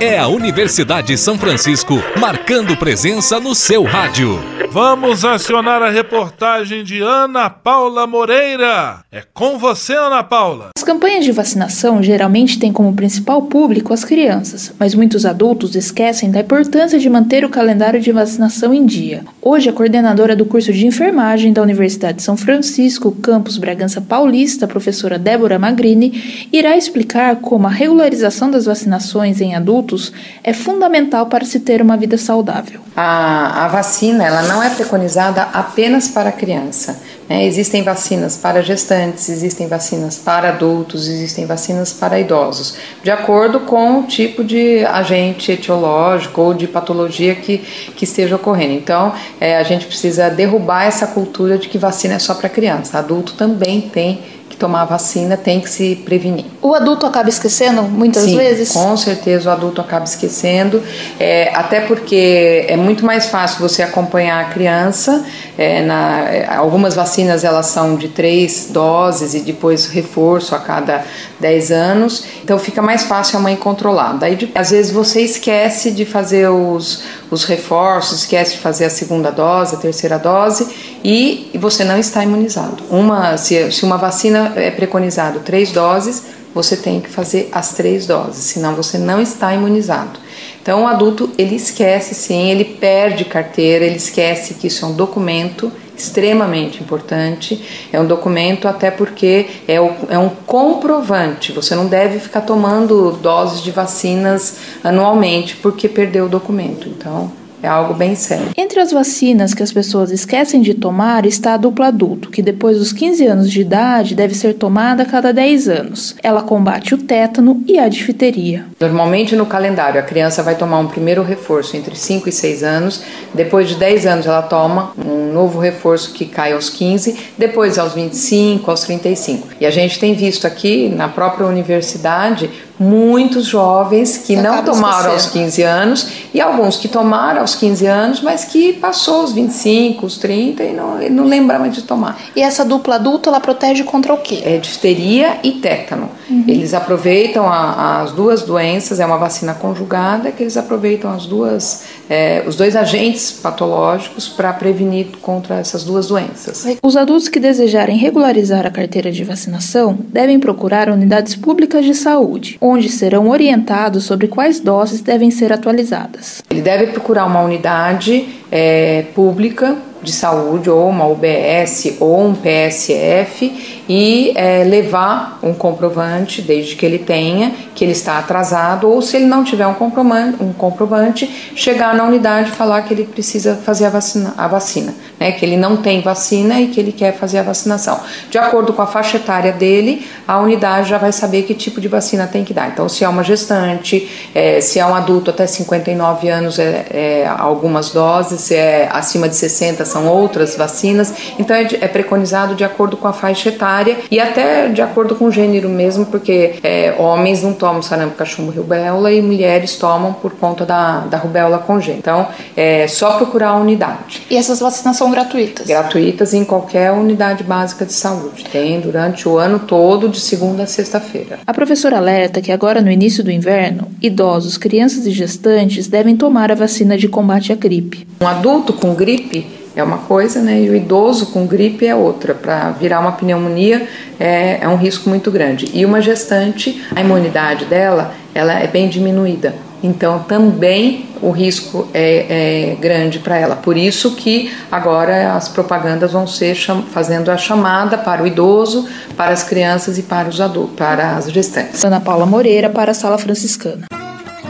É 0.00 0.18
a 0.18 0.28
Universidade 0.28 1.08
de 1.08 1.18
São 1.18 1.38
Francisco 1.38 1.94
marcando 2.18 2.76
presença 2.76 3.40
no 3.40 3.54
seu 3.54 3.82
rádio. 3.82 4.38
Vamos 4.70 5.24
acionar 5.24 5.82
a 5.82 5.88
reportagem 5.88 6.84
de 6.84 7.00
Ana 7.00 7.48
Paula 7.48 8.06
Moreira. 8.06 9.00
É 9.10 9.22
com 9.32 9.58
você, 9.58 9.94
Ana 9.94 10.22
Paula. 10.22 10.68
As 10.76 10.84
campanhas 10.84 11.24
de 11.24 11.32
vacinação 11.32 12.02
geralmente 12.02 12.58
têm 12.58 12.72
como 12.72 12.92
principal 12.92 13.42
público 13.42 13.94
as 13.94 14.04
crianças, 14.04 14.72
mas 14.78 14.94
muitos 14.94 15.24
adultos 15.24 15.74
esquecem 15.74 16.30
da 16.30 16.40
importância 16.40 16.98
de 16.98 17.08
manter 17.08 17.44
o 17.44 17.48
calendário 17.48 18.00
de 18.00 18.12
vacinação 18.12 18.74
em 18.74 18.84
dia. 18.84 19.24
Hoje, 19.40 19.70
a 19.70 19.72
coordenadora 19.72 20.36
do 20.36 20.44
curso 20.44 20.72
de 20.72 20.86
enfermagem 20.86 21.52
da 21.52 21.62
Universidade 21.62 22.18
de 22.18 22.22
São 22.22 22.36
Francisco, 22.36 23.12
campus 23.22 23.56
Bragança 23.56 24.00
Paulista, 24.02 24.68
professora 24.68 25.18
Débora 25.18 25.58
Magrini, 25.58 26.48
irá 26.52 26.76
explicar 26.76 27.36
como 27.36 27.66
a 27.66 27.70
regularização 27.70 28.50
das 28.50 28.66
vacinações 28.66 29.37
em 29.40 29.54
adultos 29.54 30.12
é 30.42 30.52
fundamental 30.52 31.26
para 31.26 31.44
se 31.44 31.60
ter 31.60 31.80
uma 31.80 31.96
vida 31.96 32.18
saudável. 32.18 32.80
A, 32.96 33.64
a 33.64 33.68
vacina 33.68 34.24
ela 34.24 34.42
não 34.42 34.62
é 34.62 34.70
preconizada 34.70 35.42
apenas 35.52 36.08
para 36.08 36.32
criança. 36.32 37.00
Né? 37.28 37.44
Existem 37.44 37.82
vacinas 37.82 38.36
para 38.36 38.62
gestantes, 38.62 39.28
existem 39.28 39.68
vacinas 39.68 40.16
para 40.16 40.48
adultos, 40.48 41.06
existem 41.06 41.44
vacinas 41.46 41.92
para 41.92 42.18
idosos, 42.18 42.76
de 43.02 43.10
acordo 43.10 43.60
com 43.60 44.00
o 44.00 44.02
tipo 44.04 44.42
de 44.42 44.84
agente 44.86 45.52
etiológico 45.52 46.40
ou 46.40 46.54
de 46.54 46.66
patologia 46.66 47.34
que, 47.34 47.58
que 47.58 48.04
esteja 48.04 48.36
ocorrendo. 48.36 48.72
Então, 48.74 49.12
é, 49.40 49.56
a 49.56 49.62
gente 49.62 49.86
precisa 49.86 50.30
derrubar 50.30 50.84
essa 50.84 51.06
cultura 51.06 51.58
de 51.58 51.68
que 51.68 51.78
vacina 51.78 52.14
é 52.14 52.18
só 52.18 52.34
para 52.34 52.48
criança. 52.48 52.98
Adulto 52.98 53.34
também 53.34 53.82
tem 53.82 54.20
tomar 54.58 54.82
a 54.82 54.84
vacina 54.84 55.36
tem 55.36 55.60
que 55.60 55.70
se 55.70 55.96
prevenir. 56.04 56.44
O 56.60 56.74
adulto 56.74 57.06
acaba 57.06 57.28
esquecendo 57.28 57.82
muitas 57.82 58.24
Sim, 58.24 58.36
vezes? 58.36 58.72
Com 58.72 58.96
certeza 58.96 59.48
o 59.48 59.52
adulto 59.52 59.80
acaba 59.80 60.04
esquecendo, 60.04 60.82
é, 61.18 61.50
até 61.54 61.80
porque 61.80 62.66
é 62.68 62.76
muito 62.76 63.04
mais 63.04 63.26
fácil 63.26 63.60
você 63.60 63.82
acompanhar 63.82 64.40
a 64.40 64.44
criança. 64.50 65.24
É, 65.56 65.82
na, 65.82 66.56
algumas 66.56 66.94
vacinas 66.94 67.44
elas 67.44 67.66
são 67.66 67.96
de 67.96 68.08
três 68.08 68.68
doses 68.70 69.34
e 69.34 69.40
depois 69.40 69.86
reforço 69.86 70.54
a 70.54 70.58
cada 70.58 71.04
10 71.40 71.70
anos, 71.70 72.24
então 72.42 72.58
fica 72.58 72.82
mais 72.82 73.04
fácil 73.04 73.38
a 73.38 73.42
mãe 73.42 73.56
controlar. 73.56 74.14
Daí 74.14 74.50
às 74.54 74.70
vezes 74.70 74.92
você 74.92 75.22
esquece 75.22 75.90
de 75.90 76.04
fazer 76.04 76.48
os, 76.48 77.02
os 77.30 77.44
reforços, 77.44 78.20
esquece 78.20 78.52
de 78.52 78.58
fazer 78.58 78.86
a 78.86 78.90
segunda 78.90 79.30
dose, 79.30 79.74
a 79.74 79.78
terceira 79.78 80.18
dose 80.18 80.68
e, 81.04 81.50
você 81.58 81.84
não 81.84 81.98
está 81.98 82.22
imunizado. 82.22 82.82
Uma, 82.90 83.36
se, 83.36 83.70
se 83.70 83.84
uma 83.84 83.96
vacina 83.96 84.52
é 84.56 84.70
preconizado 84.70 85.40
três 85.40 85.70
doses, 85.70 86.24
você 86.54 86.76
tem 86.76 87.00
que 87.00 87.08
fazer 87.08 87.48
as 87.52 87.72
três 87.72 88.06
doses, 88.06 88.44
senão 88.44 88.74
você 88.74 88.98
não 88.98 89.20
está 89.20 89.54
imunizado. 89.54 90.18
Então 90.62 90.84
o 90.84 90.86
adulto 90.86 91.30
ele 91.38 91.56
esquece 91.56 92.14
sim, 92.14 92.50
ele 92.50 92.64
perde 92.64 93.24
carteira, 93.24 93.84
ele 93.84 93.96
esquece 93.96 94.54
que 94.54 94.66
isso 94.66 94.84
é 94.84 94.88
um 94.88 94.92
documento 94.92 95.70
extremamente 95.98 96.82
importante. 96.82 97.88
É 97.92 98.00
um 98.00 98.06
documento 98.06 98.68
até 98.68 98.90
porque 98.90 99.46
é, 99.66 99.80
o, 99.80 99.92
é 100.08 100.18
um 100.18 100.28
comprovante. 100.28 101.52
Você 101.52 101.74
não 101.74 101.86
deve 101.86 102.18
ficar 102.18 102.42
tomando 102.42 103.12
doses 103.12 103.62
de 103.62 103.70
vacinas 103.70 104.58
anualmente 104.82 105.56
porque 105.56 105.88
perdeu 105.88 106.26
o 106.26 106.28
documento. 106.28 106.88
Então 106.88 107.32
é 107.62 107.68
algo 107.68 107.94
bem 107.94 108.14
sério. 108.14 108.48
Entre 108.56 108.80
as 108.80 108.92
vacinas 108.92 109.54
que 109.54 109.62
as 109.62 109.72
pessoas 109.72 110.10
esquecem 110.10 110.60
de 110.60 110.74
tomar 110.74 111.26
está 111.26 111.54
a 111.54 111.56
dupla 111.56 111.88
adulto, 111.88 112.30
que 112.30 112.42
depois 112.42 112.78
dos 112.78 112.92
15 112.92 113.26
anos 113.26 113.50
de 113.50 113.60
idade 113.60 114.14
deve 114.14 114.34
ser 114.34 114.54
tomada 114.54 115.02
a 115.02 115.06
cada 115.06 115.32
10 115.32 115.68
anos. 115.68 116.16
Ela 116.22 116.42
combate 116.42 116.94
o 116.94 116.98
tétano 116.98 117.62
e 117.66 117.78
a 117.78 117.88
difteria. 117.88 118.66
Normalmente 118.80 119.34
no 119.34 119.46
calendário 119.46 120.00
a 120.00 120.04
criança 120.04 120.42
vai 120.42 120.54
tomar 120.54 120.78
um 120.78 120.86
primeiro 120.86 121.22
reforço 121.22 121.76
entre 121.76 121.96
5 121.96 122.28
e 122.28 122.32
6 122.32 122.62
anos, 122.62 123.02
depois 123.34 123.68
de 123.68 123.74
10 123.76 124.06
anos 124.06 124.26
ela 124.26 124.42
toma 124.42 124.92
um 124.96 125.32
novo 125.32 125.58
reforço 125.58 126.12
que 126.12 126.26
cai 126.26 126.52
aos 126.52 126.70
15, 126.70 127.16
depois 127.36 127.78
aos 127.78 127.94
25, 127.94 128.70
aos 128.70 128.80
35. 128.82 129.48
E 129.60 129.66
a 129.66 129.70
gente 129.70 129.98
tem 129.98 130.14
visto 130.14 130.46
aqui 130.46 130.88
na 130.88 131.08
própria 131.08 131.46
universidade 131.46 132.50
muitos 132.78 133.46
jovens 133.46 134.18
que, 134.18 134.36
não 134.36 134.62
tomaram 134.62 135.12
aos 135.12 135.26
15 135.26 135.62
anos 135.62 136.06
e 136.32 136.40
alguns 136.40 136.76
que 136.76 136.88
tomaram 136.88 137.40
aos 137.40 137.54
15 137.54 137.86
anos, 137.86 138.20
mas 138.20 138.44
que 138.44 138.72
passou 138.74 139.24
os 139.24 139.32
25, 139.32 140.06
os 140.06 140.18
30 140.18 140.62
e 140.62 140.72
não, 140.72 140.98
não 141.10 141.24
lembra 141.24 141.58
mais 141.58 141.74
de 141.74 141.82
tomar. 141.82 142.18
E 142.36 142.42
essa 142.42 142.64
dupla 142.64 142.96
adulta, 142.96 143.30
ela 143.30 143.40
protege 143.40 143.82
contra 143.84 144.14
o 144.14 144.18
quê? 144.18 144.42
É 144.44 144.58
difteria 144.58 145.38
e 145.42 145.52
tétano. 145.52 146.08
Uhum. 146.28 146.44
Eles 146.46 146.74
aproveitam 146.74 147.46
a, 147.46 148.02
as 148.02 148.12
duas 148.12 148.42
doenças, 148.42 149.00
é 149.00 149.06
uma 149.06 149.18
vacina 149.18 149.54
conjugada 149.54 150.30
que 150.30 150.42
eles 150.42 150.56
aproveitam 150.56 151.10
as 151.10 151.26
duas, 151.26 151.84
é, 152.08 152.42
os 152.46 152.56
dois 152.56 152.76
agentes 152.76 153.32
patológicos 153.32 154.28
para 154.28 154.52
prevenir 154.52 155.06
contra 155.22 155.56
essas 155.56 155.84
duas 155.84 156.08
doenças. 156.08 156.66
Os 156.82 156.96
adultos 156.96 157.28
que 157.28 157.40
desejarem 157.40 157.96
regularizar 157.96 158.66
a 158.66 158.70
carteira 158.70 159.10
de 159.10 159.24
vacinação 159.24 159.98
devem 160.08 160.38
procurar 160.38 160.88
unidades 160.88 161.34
públicas 161.34 161.84
de 161.84 161.94
saúde, 161.94 162.58
onde 162.60 162.88
serão 162.88 163.28
orientados 163.28 164.04
sobre 164.04 164.28
quais 164.28 164.60
doses 164.60 165.00
devem 165.00 165.30
ser 165.30 165.52
atualizadas. 165.52 166.42
Ele 166.50 166.62
deve 166.62 166.88
procurar 166.88 167.26
uma 167.26 167.40
unidade 167.40 168.28
é, 168.50 169.04
pública 169.14 169.76
de 170.02 170.12
saúde, 170.12 170.70
ou 170.70 170.88
uma 170.88 171.06
UBS 171.06 171.96
ou 172.00 172.26
um 172.26 172.34
PSF, 172.34 173.78
e 173.88 174.32
é, 174.34 174.64
levar 174.64 175.38
um 175.42 175.54
comprovante, 175.54 176.42
desde 176.42 176.76
que 176.76 176.84
ele 176.84 176.98
tenha, 176.98 177.52
que 177.74 177.84
ele 177.84 177.92
está 177.92 178.18
atrasado, 178.18 178.88
ou 178.88 179.00
se 179.00 179.16
ele 179.16 179.26
não 179.26 179.42
tiver 179.42 179.66
um 179.66 179.74
comprovante, 179.74 180.42
um 180.42 180.52
comprovante 180.52 181.52
chegar 181.54 181.94
na 181.94 182.04
unidade 182.04 182.50
e 182.50 182.52
falar 182.52 182.82
que 182.82 182.92
ele 182.92 183.04
precisa 183.04 183.56
fazer 183.56 183.86
a 183.86 183.90
vacina, 183.90 184.34
a 184.36 184.46
vacina 184.46 184.94
né, 185.18 185.32
que 185.32 185.44
ele 185.44 185.56
não 185.56 185.76
tem 185.76 186.00
vacina 186.00 186.60
e 186.60 186.68
que 186.68 186.78
ele 186.78 186.92
quer 186.92 187.12
fazer 187.12 187.38
a 187.38 187.42
vacinação. 187.42 188.00
De 188.30 188.38
acordo 188.38 188.72
com 188.72 188.82
a 188.82 188.86
faixa 188.86 189.16
etária 189.16 189.52
dele, 189.52 190.06
a 190.26 190.38
unidade 190.38 190.88
já 190.88 190.98
vai 190.98 191.12
saber 191.12 191.42
que 191.42 191.54
tipo 191.54 191.80
de 191.80 191.88
vacina 191.88 192.26
tem 192.26 192.44
que 192.44 192.54
dar. 192.54 192.68
Então, 192.68 192.88
se 192.88 193.04
é 193.04 193.08
uma 193.08 193.24
gestante, 193.24 194.08
é, 194.34 194.60
se 194.60 194.78
é 194.78 194.86
um 194.86 194.94
adulto 194.94 195.30
até 195.30 195.46
59 195.46 196.28
anos, 196.28 196.58
é, 196.58 196.86
é, 196.90 197.26
algumas 197.26 197.90
doses, 197.90 198.40
se 198.40 198.54
é 198.54 198.88
acima 198.90 199.28
de 199.28 199.36
60, 199.36 199.84
são 199.88 200.06
outras 200.06 200.56
vacinas. 200.56 201.12
Então, 201.38 201.56
é, 201.56 201.66
é, 201.80 201.88
preconizado 201.88 202.54
de 202.54 202.64
acordo 202.64 202.96
com 202.96 203.08
a 203.08 203.12
faixa 203.12 203.48
etária 203.48 203.96
e 204.10 204.20
até 204.20 204.68
de 204.68 204.82
acordo 204.82 205.14
com 205.14 205.26
o 205.26 205.32
gênero 205.32 205.68
mesmo, 205.68 206.06
porque 206.06 206.54
é, 206.62 206.94
homens 206.98 207.42
não 207.42 207.52
tomam 207.52 207.82
sarampo, 207.82 208.16
cachumbo, 208.16 208.52
rubéola 208.52 209.12
e 209.12 209.20
mulheres 209.20 209.76
tomam 209.76 210.12
por 210.12 210.32
conta 210.32 210.64
da, 210.64 211.00
da 211.00 211.18
rubéola 211.18 211.58
congênita. 211.58 211.98
Então, 211.98 212.28
é 212.56 212.86
só 212.86 213.16
procurar 213.16 213.48
a 213.48 213.56
unidade. 213.56 214.22
E 214.30 214.36
essas 214.36 214.60
vacinas 214.60 214.96
são 214.96 215.10
gratuitas? 215.10 215.66
Gratuitas 215.66 216.34
em 216.34 216.44
qualquer 216.44 216.92
unidade 216.92 217.44
básica 217.44 217.84
de 217.84 217.92
saúde. 217.92 218.44
Tem 218.50 218.80
durante 218.80 219.28
o 219.28 219.38
ano 219.38 219.58
todo, 219.60 220.08
de 220.08 220.20
segunda 220.20 220.64
a 220.64 220.66
sexta-feira. 220.66 221.38
A 221.46 221.54
professora 221.54 221.96
alerta 221.96 222.40
que 222.40 222.52
agora 222.52 222.80
no 222.80 222.90
início 222.90 223.24
do 223.24 223.30
inverno, 223.30 223.88
idosos, 224.00 224.56
crianças 224.56 225.06
e 225.06 225.10
gestantes 225.10 225.86
devem 225.86 226.16
tomar 226.16 226.50
a 226.52 226.54
vacina 226.54 226.96
de 226.96 227.08
combate 227.08 227.52
à 227.52 227.56
gripe. 227.56 228.06
Um 228.20 228.26
adulto 228.26 228.72
com 228.72 228.94
gripe 228.94 229.46
é 229.80 229.82
uma 229.84 229.98
coisa, 229.98 230.40
né? 230.40 230.60
E 230.60 230.70
o 230.70 230.74
idoso 230.74 231.26
com 231.26 231.46
gripe 231.46 231.86
é 231.86 231.94
outra. 231.94 232.34
Para 232.34 232.70
virar 232.72 233.00
uma 233.00 233.12
pneumonia 233.12 233.86
é, 234.18 234.58
é 234.60 234.68
um 234.68 234.76
risco 234.76 235.08
muito 235.08 235.30
grande. 235.30 235.70
E 235.72 235.84
uma 235.84 236.00
gestante, 236.00 236.84
a 236.94 237.00
imunidade 237.00 237.64
dela, 237.64 238.14
ela 238.34 238.52
é 238.54 238.66
bem 238.66 238.88
diminuída. 238.88 239.54
Então 239.82 240.20
também 240.20 241.06
o 241.22 241.30
risco 241.30 241.88
é, 241.94 242.72
é 242.72 242.76
grande 242.80 243.20
para 243.20 243.36
ela. 243.36 243.56
Por 243.56 243.76
isso 243.76 244.16
que 244.16 244.52
agora 244.70 245.34
as 245.34 245.48
propagandas 245.48 246.12
vão 246.12 246.26
ser 246.26 246.56
fazendo 246.90 247.30
a 247.30 247.36
chamada 247.36 247.96
para 247.96 248.22
o 248.22 248.26
idoso, 248.26 248.88
para 249.16 249.32
as 249.32 249.44
crianças 249.44 249.98
e 249.98 250.02
para 250.02 250.28
os 250.28 250.40
adultos, 250.40 250.76
para 250.76 251.16
as 251.16 251.30
gestantes. 251.30 251.84
Ana 251.84 252.00
Paula 252.00 252.26
Moreira 252.26 252.68
para 252.68 252.90
a 252.90 252.94
Sala 252.94 253.18
Franciscana. 253.18 253.86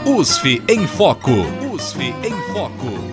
USF 0.05 0.63
em 0.67 0.87
Foco. 0.87 1.31
USF 1.71 2.13
em 2.23 2.53
Foco. 2.53 3.08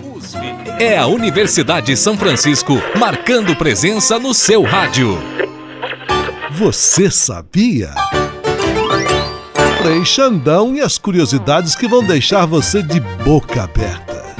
É 0.78 0.98
a 0.98 1.06
Universidade 1.06 1.86
de 1.86 1.96
São 1.96 2.18
Francisco 2.18 2.74
marcando 2.98 3.56
presença 3.56 4.18
no 4.18 4.34
seu 4.34 4.62
rádio. 4.62 5.18
Você 6.50 7.10
sabia? 7.10 7.94
Frei 9.78 10.04
Xandão 10.04 10.74
e 10.74 10.80
as 10.82 10.98
curiosidades 10.98 11.74
que 11.74 11.88
vão 11.88 12.04
deixar 12.04 12.44
você 12.44 12.82
de 12.82 13.00
boca 13.00 13.62
aberta. 13.62 14.36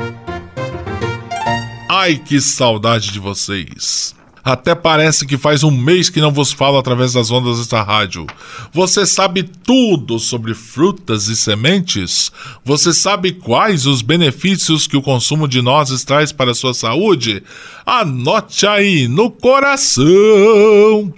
Ai, 1.89 2.17
que 2.17 2.39
saudade 2.39 3.13
de 3.13 3.19
vocês! 3.19 4.16
Até 4.47 4.77
parece 4.77 5.27
que 5.27 5.37
faz 5.37 5.65
um 5.65 5.73
mês 5.73 6.09
que 6.09 6.21
não 6.21 6.31
vos 6.31 6.53
falo 6.53 6.79
através 6.79 7.15
das 7.15 7.33
ondas 7.33 7.59
desta 7.59 7.83
rádio. 7.83 8.29
Você 8.73 9.05
sabe 9.05 9.43
tudo 9.43 10.21
sobre 10.21 10.55
frutas 10.55 11.27
e 11.27 11.35
sementes? 11.35 12.31
Você 12.65 12.95
sabe 12.95 13.33
quais 13.33 13.87
os 13.87 14.03
benefícios 14.03 14.87
que 14.87 14.97
o 14.97 15.03
consumo 15.03 15.49
de 15.49 15.61
nozes 15.61 16.05
traz 16.05 16.31
para 16.31 16.53
a 16.53 16.55
sua 16.55 16.73
saúde? 16.75 17.43
Anote 17.85 18.69
aí 18.69 19.09
no 19.09 19.33
coração! 19.33 20.07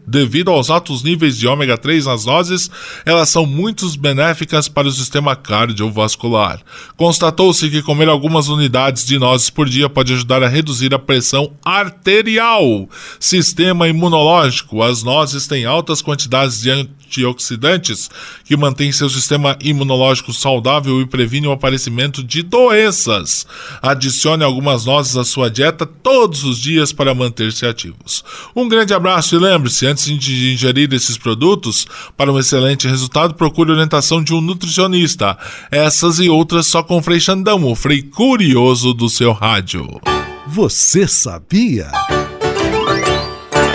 Devido 0.06 0.50
aos 0.50 0.70
altos 0.70 1.02
níveis 1.02 1.36
de 1.36 1.46
ômega 1.46 1.76
3 1.76 2.06
nas 2.06 2.24
nozes, 2.24 2.70
elas 3.04 3.28
são 3.28 3.44
muito 3.44 3.86
benéficas 3.98 4.68
para 4.68 4.88
o 4.88 4.92
sistema 4.92 5.36
cardiovascular. 5.36 6.62
Constatou-se 6.96 7.68
que 7.68 7.82
comer 7.82 8.08
algumas 8.08 8.48
unidades 8.48 9.04
de 9.04 9.18
nozes 9.18 9.50
por 9.50 9.68
dia 9.68 9.90
pode 9.90 10.14
ajudar 10.14 10.42
a 10.42 10.48
reduzir 10.48 10.94
a 10.94 10.98
pressão 10.98 11.52
arterial 11.62 12.88
Sistema 13.20 13.88
imunológico. 13.88 14.82
As 14.82 15.02
nozes 15.02 15.46
têm 15.46 15.64
altas 15.64 16.00
quantidades 16.02 16.60
de 16.60 16.70
antioxidantes 16.70 18.10
que 18.44 18.56
mantêm 18.56 18.92
seu 18.92 19.08
sistema 19.08 19.56
imunológico 19.60 20.32
saudável 20.32 21.00
e 21.00 21.06
previnem 21.06 21.48
o 21.48 21.52
aparecimento 21.52 22.22
de 22.22 22.42
doenças. 22.42 23.46
Adicione 23.80 24.44
algumas 24.44 24.84
nozes 24.84 25.16
à 25.16 25.24
sua 25.24 25.50
dieta 25.50 25.86
todos 25.86 26.44
os 26.44 26.58
dias 26.58 26.92
para 26.92 27.14
manter-se 27.14 27.66
ativos. 27.66 28.22
Um 28.54 28.68
grande 28.68 28.92
abraço 28.94 29.34
e 29.34 29.38
lembre-se, 29.38 29.86
antes 29.86 30.04
de 30.18 30.52
ingerir 30.52 30.92
esses 30.92 31.16
produtos, 31.16 31.86
para 32.16 32.32
um 32.32 32.38
excelente 32.38 32.86
resultado, 32.86 33.34
procure 33.34 33.72
orientação 33.72 34.22
de 34.22 34.34
um 34.34 34.40
nutricionista. 34.40 35.36
Essas 35.70 36.18
e 36.18 36.28
outras 36.28 36.66
só 36.66 36.82
com 36.82 37.02
Frei 37.02 37.20
Xandão, 37.20 37.64
o 37.64 37.74
Frei 37.74 38.02
Curioso 38.02 38.92
do 38.92 39.08
seu 39.08 39.32
rádio. 39.32 40.00
Você 40.46 41.06
sabia? 41.06 41.90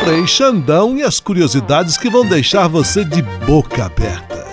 Frei 0.03 0.27
Xandão 0.27 0.97
e 0.97 1.01
as 1.01 1.21
curiosidades 1.21 1.97
que 1.97 2.09
vão 2.09 2.27
deixar 2.27 2.67
você 2.67 3.05
de 3.05 3.21
boca 3.21 3.85
aberta. 3.85 4.43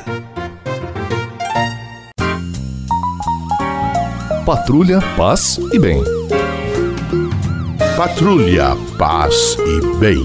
Patrulha, 4.46 5.00
paz 5.16 5.58
e 5.72 5.78
bem. 5.80 6.04
Patrulha, 7.96 8.76
paz 8.96 9.56
e 9.58 9.98
bem. 9.98 10.24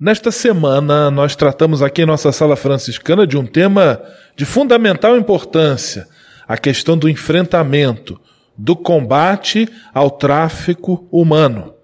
Nesta 0.00 0.30
semana, 0.30 1.10
nós 1.10 1.36
tratamos 1.36 1.82
aqui 1.82 2.00
em 2.00 2.06
nossa 2.06 2.32
sala 2.32 2.56
franciscana 2.56 3.26
de 3.26 3.36
um 3.36 3.44
tema 3.44 4.00
de 4.34 4.46
fundamental 4.46 5.18
importância: 5.18 6.08
a 6.48 6.56
questão 6.56 6.96
do 6.96 7.10
enfrentamento 7.10 8.18
do 8.56 8.76
combate 8.76 9.68
ao 9.92 10.10
tráfico 10.10 11.06
humano. 11.10 11.74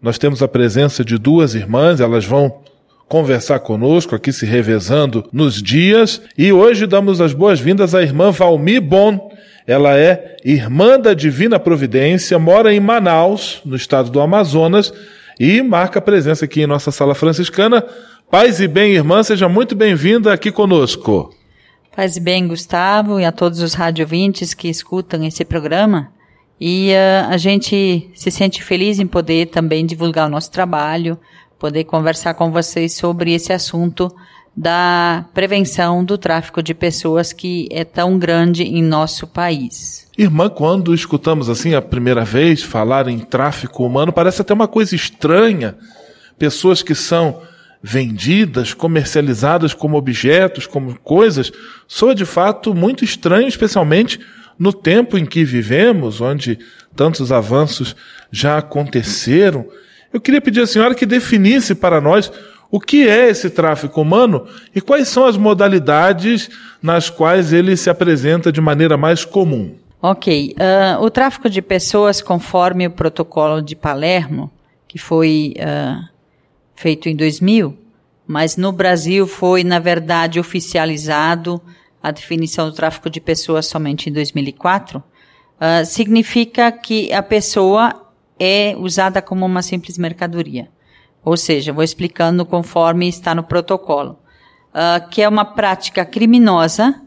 Nós 0.00 0.18
temos 0.18 0.42
a 0.42 0.48
presença 0.48 1.04
de 1.04 1.16
duas 1.16 1.54
irmãs, 1.54 2.00
elas 2.00 2.24
vão 2.24 2.60
conversar 3.08 3.60
conosco 3.60 4.14
aqui 4.14 4.32
se 4.32 4.46
revezando 4.46 5.28
nos 5.32 5.62
dias 5.62 6.22
e 6.36 6.50
hoje 6.52 6.86
damos 6.86 7.20
as 7.20 7.32
boas-vindas 7.32 7.94
à 7.94 8.02
irmã 8.02 8.30
Valmi 8.30 8.80
Bon. 8.80 9.30
Ela 9.66 9.96
é 9.96 10.36
irmã 10.44 10.98
da 10.98 11.14
Divina 11.14 11.58
Providência, 11.58 12.38
mora 12.38 12.74
em 12.74 12.80
Manaus, 12.80 13.60
no 13.64 13.76
estado 13.76 14.10
do 14.10 14.20
Amazonas 14.20 14.92
e 15.38 15.62
marca 15.62 16.00
presença 16.00 16.46
aqui 16.46 16.62
em 16.62 16.66
nossa 16.66 16.90
sala 16.90 17.14
franciscana. 17.14 17.84
Paz 18.30 18.60
e 18.60 18.66
bem, 18.66 18.94
irmã, 18.94 19.22
seja 19.22 19.48
muito 19.48 19.76
bem-vinda 19.76 20.32
aqui 20.32 20.50
conosco. 20.50 21.34
Faz 21.94 22.16
bem, 22.16 22.48
Gustavo, 22.48 23.20
e 23.20 23.24
a 23.24 23.30
todos 23.30 23.60
os 23.60 23.74
radiovintes 23.74 24.54
que 24.54 24.68
escutam 24.68 25.22
esse 25.24 25.44
programa. 25.44 26.10
E 26.58 26.90
uh, 26.92 27.28
a 27.28 27.36
gente 27.36 28.10
se 28.14 28.30
sente 28.30 28.62
feliz 28.62 28.98
em 28.98 29.06
poder 29.06 29.46
também 29.46 29.84
divulgar 29.84 30.26
o 30.26 30.30
nosso 30.30 30.50
trabalho, 30.50 31.18
poder 31.58 31.84
conversar 31.84 32.32
com 32.32 32.50
vocês 32.50 32.94
sobre 32.94 33.34
esse 33.34 33.52
assunto 33.52 34.10
da 34.56 35.26
prevenção 35.34 36.02
do 36.02 36.16
tráfico 36.16 36.62
de 36.62 36.72
pessoas 36.72 37.32
que 37.32 37.68
é 37.70 37.84
tão 37.84 38.18
grande 38.18 38.62
em 38.62 38.82
nosso 38.82 39.26
país. 39.26 40.08
Irmã, 40.16 40.48
quando 40.48 40.94
escutamos 40.94 41.50
assim 41.50 41.74
a 41.74 41.82
primeira 41.82 42.24
vez 42.24 42.62
falar 42.62 43.06
em 43.08 43.18
tráfico 43.18 43.84
humano, 43.84 44.12
parece 44.12 44.40
até 44.40 44.54
uma 44.54 44.68
coisa 44.68 44.94
estranha. 44.94 45.76
Pessoas 46.38 46.82
que 46.82 46.94
são 46.94 47.40
vendidas, 47.82 48.72
comercializadas 48.72 49.74
como 49.74 49.96
objetos, 49.96 50.66
como 50.66 50.98
coisas, 51.00 51.50
soa 51.88 52.14
de 52.14 52.24
fato 52.24 52.74
muito 52.74 53.04
estranho, 53.04 53.48
especialmente 53.48 54.20
no 54.58 54.72
tempo 54.72 55.18
em 55.18 55.26
que 55.26 55.44
vivemos, 55.44 56.20
onde 56.20 56.58
tantos 56.94 57.32
avanços 57.32 57.96
já 58.30 58.58
aconteceram. 58.58 59.66
Eu 60.12 60.20
queria 60.20 60.40
pedir 60.40 60.60
à 60.60 60.66
senhora 60.66 60.94
que 60.94 61.06
definisse 61.06 61.74
para 61.74 62.00
nós 62.00 62.30
o 62.70 62.78
que 62.78 63.08
é 63.08 63.28
esse 63.28 63.50
tráfico 63.50 64.00
humano 64.00 64.46
e 64.74 64.80
quais 64.80 65.08
são 65.08 65.26
as 65.26 65.36
modalidades 65.36 66.48
nas 66.82 67.10
quais 67.10 67.52
ele 67.52 67.76
se 67.76 67.90
apresenta 67.90 68.52
de 68.52 68.60
maneira 68.60 68.96
mais 68.96 69.24
comum. 69.24 69.74
Ok. 70.00 70.54
Uh, 70.58 71.02
o 71.02 71.10
tráfico 71.10 71.50
de 71.50 71.60
pessoas, 71.60 72.20
conforme 72.20 72.86
o 72.86 72.90
protocolo 72.90 73.60
de 73.60 73.76
Palermo, 73.76 74.50
que 74.88 74.98
foi 74.98 75.54
uh, 75.58 76.11
feito 76.74 77.08
em 77.08 77.16
2000, 77.16 77.76
mas 78.26 78.56
no 78.56 78.72
Brasil 78.72 79.26
foi, 79.26 79.64
na 79.64 79.78
verdade, 79.78 80.40
oficializado 80.40 81.60
a 82.02 82.10
definição 82.10 82.68
do 82.68 82.74
tráfico 82.74 83.08
de 83.08 83.20
pessoas 83.20 83.66
somente 83.66 84.10
em 84.10 84.12
2004, 84.12 84.98
uh, 84.98 85.02
ah, 85.60 85.84
significa 85.84 86.72
que 86.72 87.12
a 87.12 87.22
pessoa 87.22 88.10
é 88.38 88.74
usada 88.76 89.22
como 89.22 89.46
uma 89.46 89.62
simples 89.62 89.96
mercadoria. 89.96 90.68
Ou 91.24 91.36
seja, 91.36 91.72
vou 91.72 91.84
explicando 91.84 92.44
conforme 92.44 93.08
está 93.08 93.34
no 93.34 93.44
protocolo, 93.44 94.18
uh, 94.70 95.08
que 95.08 95.22
é 95.22 95.28
uma 95.28 95.44
prática 95.44 96.04
criminosa 96.04 97.00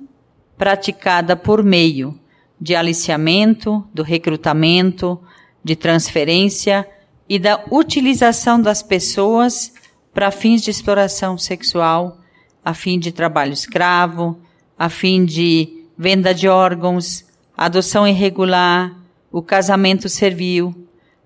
praticada 0.57 1.35
por 1.35 1.61
meio 1.61 2.17
de 2.59 2.73
aliciamento, 2.73 3.85
do 3.93 4.01
recrutamento, 4.01 5.19
de 5.61 5.75
transferência 5.75 6.87
e 7.27 7.39
da 7.39 7.63
utilização 7.71 8.61
das 8.61 8.83
pessoas 8.83 9.73
para 10.13 10.31
fins 10.31 10.61
de 10.61 10.71
exploração 10.71 11.37
sexual, 11.37 12.19
a 12.63 12.73
fim 12.73 12.97
de 12.97 13.11
trabalho 13.11 13.53
escravo, 13.53 14.39
a 14.77 14.89
fim 14.89 15.25
de 15.25 15.85
venda 15.97 16.33
de 16.33 16.47
órgãos, 16.47 17.25
adoção 17.55 18.07
irregular, 18.07 18.95
o 19.31 19.41
casamento 19.41 20.07
servil, 20.07 20.73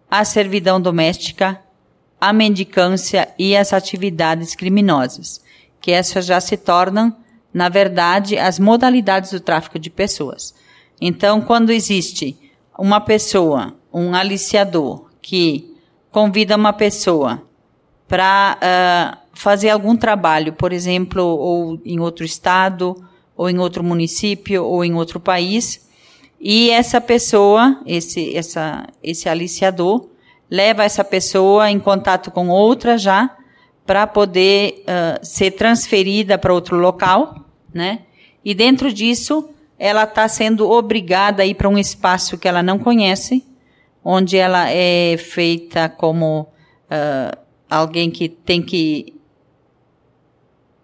a 0.09 0.25
servidão 0.25 0.81
doméstica, 0.81 1.61
a 2.19 2.33
mendicância 2.33 3.29
e 3.37 3.55
as 3.55 3.71
atividades 3.71 4.55
criminosas, 4.55 5.41
que 5.79 5.91
essas 5.91 6.25
já 6.25 6.41
se 6.41 6.57
tornam, 6.57 7.15
na 7.53 7.69
verdade, 7.69 8.37
as 8.37 8.59
modalidades 8.59 9.31
do 9.31 9.39
tráfico 9.39 9.79
de 9.79 9.89
pessoas. 9.89 10.53
Então, 10.99 11.41
quando 11.41 11.71
existe 11.71 12.37
uma 12.77 12.99
pessoa, 12.99 13.75
um 13.93 14.13
aliciador, 14.13 15.09
que 15.21 15.75
convida 16.11 16.55
uma 16.55 16.73
pessoa 16.73 17.43
para 18.07 18.57
uh, 18.57 19.17
fazer 19.33 19.69
algum 19.69 19.95
trabalho, 19.95 20.53
por 20.53 20.73
exemplo, 20.73 21.23
ou 21.23 21.79
em 21.85 21.99
outro 21.99 22.25
estado, 22.25 22.95
ou 23.37 23.49
em 23.49 23.59
outro 23.59 23.83
município, 23.83 24.63
ou 24.65 24.83
em 24.83 24.95
outro 24.95 25.19
país, 25.19 25.87
e 26.39 26.69
essa 26.69 26.99
pessoa, 27.01 27.81
esse, 27.85 28.35
essa, 28.35 28.87
esse 29.03 29.27
aliciador, 29.29 30.09
leva 30.49 30.83
essa 30.83 31.03
pessoa 31.03 31.69
em 31.69 31.79
contato 31.79 32.31
com 32.31 32.49
outra 32.49 32.97
já, 32.97 33.35
para 33.85 34.05
poder 34.07 34.83
uh, 34.83 35.25
ser 35.25 35.51
transferida 35.51 36.37
para 36.37 36.53
outro 36.53 36.77
local, 36.77 37.35
né? 37.73 38.03
E 38.45 38.53
dentro 38.53 38.93
disso, 38.93 39.49
ela 39.77 40.03
está 40.03 40.27
sendo 40.27 40.69
obrigada 40.69 41.43
a 41.43 41.45
ir 41.45 41.55
para 41.55 41.67
um 41.67 41.77
espaço 41.77 42.37
que 42.37 42.47
ela 42.47 42.61
não 42.61 42.77
conhece, 42.77 43.43
onde 44.03 44.37
ela 44.37 44.69
é 44.69 45.17
feita 45.17 45.89
como 45.89 46.41
uh, 46.41 47.37
alguém 47.69 48.09
que 48.09 48.29
tem 48.29 48.61
que 48.61 49.13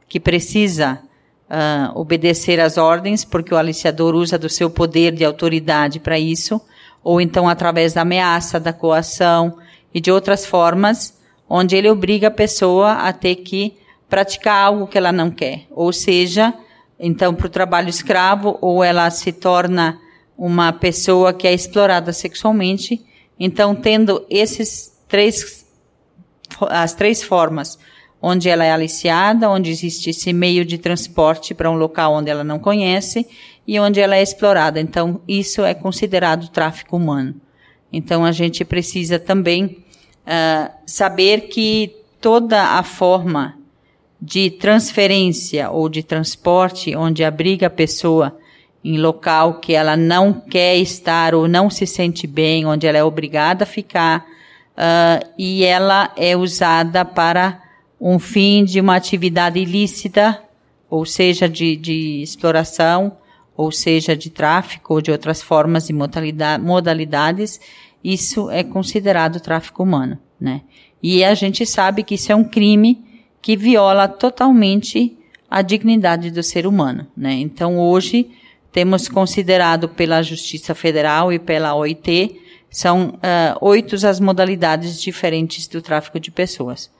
que 0.07 0.19
precisa 0.19 1.01
uh, 1.49 1.99
obedecer 1.99 2.59
às 2.59 2.77
ordens, 2.77 3.25
porque 3.25 3.53
o 3.53 3.57
aliciador 3.57 4.15
usa 4.15 4.37
do 4.37 4.47
seu 4.47 4.69
poder 4.69 5.11
de 5.13 5.25
autoridade 5.25 5.99
para 5.99 6.17
isso, 6.17 6.61
ou 7.03 7.19
então 7.19 7.49
através 7.49 7.93
da 7.93 8.01
ameaça, 8.01 8.59
da 8.59 8.71
coação 8.71 9.57
e 9.93 9.99
de 9.99 10.11
outras 10.11 10.45
formas, 10.45 11.19
onde 11.49 11.75
ele 11.75 11.89
obriga 11.89 12.27
a 12.27 12.31
pessoa 12.31 12.93
a 12.93 13.11
ter 13.11 13.35
que 13.37 13.77
praticar 14.07 14.67
algo 14.67 14.87
que 14.87 14.97
ela 14.97 15.11
não 15.11 15.29
quer, 15.31 15.65
ou 15.71 15.91
seja, 15.91 16.53
então, 16.99 17.33
para 17.33 17.47
o 17.47 17.49
trabalho 17.49 17.89
escravo, 17.89 18.57
ou 18.61 18.83
ela 18.83 19.09
se 19.09 19.31
torna 19.31 19.99
uma 20.37 20.73
pessoa 20.73 21.33
que 21.33 21.47
é 21.47 21.53
explorada 21.53 22.11
sexualmente. 22.11 23.03
Então, 23.39 23.75
tendo 23.75 24.25
esses 24.29 24.97
três, 25.07 25.65
as 26.69 26.93
três 26.93 27.23
formas, 27.23 27.77
onde 28.21 28.49
ela 28.49 28.65
é 28.65 28.71
aliciada, 28.71 29.49
onde 29.49 29.69
existe 29.69 30.09
esse 30.09 30.33
meio 30.33 30.65
de 30.65 30.77
transporte 30.77 31.53
para 31.53 31.69
um 31.69 31.75
local 31.75 32.13
onde 32.13 32.29
ela 32.29 32.43
não 32.43 32.57
conhece 32.57 33.27
e 33.67 33.79
onde 33.79 33.99
ela 33.99 34.15
é 34.15 34.23
explorada. 34.23 34.79
Então, 34.79 35.21
isso 35.27 35.63
é 35.63 35.73
considerado 35.73 36.49
tráfico 36.49 36.97
humano. 36.97 37.35
Então, 37.91 38.25
a 38.25 38.31
gente 38.31 38.65
precisa 38.65 39.19
também 39.19 39.83
uh, 40.25 40.71
saber 40.85 41.41
que 41.41 41.95
toda 42.19 42.61
a 42.61 42.83
forma 42.83 43.57
de 44.19 44.49
transferência 44.49 45.69
ou 45.69 45.87
de 45.87 46.01
transporte, 46.01 46.95
onde 46.95 47.23
abriga 47.23 47.67
a 47.67 47.69
pessoa 47.69 48.35
em 48.85 48.99
local 48.99 49.55
que 49.55 49.73
ela 49.73 49.97
não 49.97 50.31
quer 50.31 50.77
estar 50.77 51.33
ou 51.33 51.47
não 51.47 51.71
se 51.71 51.87
sente 51.87 52.27
bem, 52.27 52.67
onde 52.67 52.85
ela 52.85 52.99
é 52.99 53.03
obrigada 53.03 53.63
a 53.63 53.67
ficar, 53.67 54.23
uh, 54.77 55.27
e 55.35 55.63
ela 55.63 56.13
é 56.15 56.37
usada 56.37 57.03
para 57.03 57.63
um 57.99 58.19
fim 58.19 58.63
de 58.63 58.79
uma 58.79 58.95
atividade 58.95 59.57
ilícita, 59.57 60.39
ou 60.87 61.03
seja, 61.03 61.49
de, 61.49 61.75
de 61.75 62.21
exploração, 62.21 63.17
ou 63.57 63.71
seja, 63.71 64.15
de 64.15 64.29
tráfico 64.29 64.93
ou 64.93 65.01
de 65.01 65.09
outras 65.09 65.41
formas 65.41 65.89
e 65.89 65.93
modalidades, 66.59 67.59
isso 68.03 68.51
é 68.51 68.63
considerado 68.63 69.39
tráfico 69.39 69.81
humano, 69.81 70.19
né? 70.39 70.61
E 71.01 71.23
a 71.23 71.33
gente 71.33 71.65
sabe 71.65 72.03
que 72.03 72.13
isso 72.15 72.31
é 72.31 72.35
um 72.35 72.43
crime 72.43 73.03
que 73.41 73.57
viola 73.57 74.07
totalmente 74.07 75.17
a 75.49 75.63
dignidade 75.63 76.29
do 76.29 76.43
ser 76.43 76.67
humano. 76.67 77.07
Né? 77.15 77.33
Então, 77.33 77.77
hoje, 77.77 78.29
temos 78.75 79.07
considerado 79.07 79.87
pela 79.87 80.21
Justiça 80.21 80.75
Federal 80.75 81.31
e 81.31 81.39
pela 81.39 81.73
OIT, 81.73 82.41
são 82.69 83.11
uh, 83.11 83.57
oito 83.61 83.95
as 84.05 84.19
modalidades 84.19 85.01
diferentes 85.01 85.65
do 85.65 85.81
tráfico 85.81 86.19
de 86.19 86.29
pessoas. 86.29 86.91